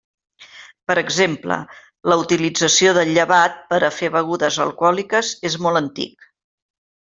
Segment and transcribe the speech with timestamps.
[0.91, 1.57] Per exemple
[2.13, 6.31] la utilització del llevat per a fer begudes alcohòliques és molt antic.